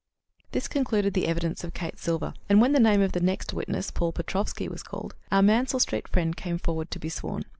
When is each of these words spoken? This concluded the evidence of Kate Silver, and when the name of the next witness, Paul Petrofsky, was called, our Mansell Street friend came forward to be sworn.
This 0.51 0.67
concluded 0.67 1.13
the 1.13 1.27
evidence 1.27 1.63
of 1.63 1.75
Kate 1.75 1.99
Silver, 1.99 2.33
and 2.49 2.59
when 2.59 2.71
the 2.71 2.79
name 2.79 3.01
of 3.03 3.11
the 3.11 3.19
next 3.19 3.53
witness, 3.53 3.91
Paul 3.91 4.11
Petrofsky, 4.11 4.67
was 4.67 4.81
called, 4.81 5.13
our 5.31 5.43
Mansell 5.43 5.79
Street 5.79 6.07
friend 6.07 6.35
came 6.35 6.57
forward 6.57 6.89
to 6.89 6.97
be 6.99 7.07
sworn. 7.07 7.43